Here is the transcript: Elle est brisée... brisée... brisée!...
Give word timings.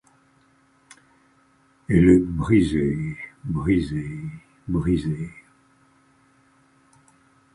Elle 1.87 2.09
est 2.09 2.25
brisée... 2.25 3.15
brisée... 3.43 4.17
brisée!... 4.67 5.29